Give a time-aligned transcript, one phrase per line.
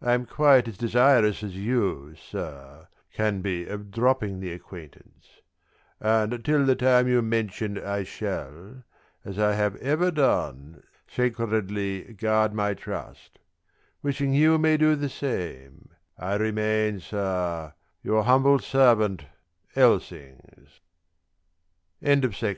[0.00, 5.42] I am quite as desirous as you, Sir, can be of dropping the acquaintance;
[6.00, 8.84] and till the time you mention I shall
[9.26, 13.38] (as I have ever done) sacredly guard my trust
[14.02, 19.26] wishing you may do the same, I remain, Sir, Your humble servant,
[19.76, 20.80] ELSINGS
[22.02, 22.56] Didst t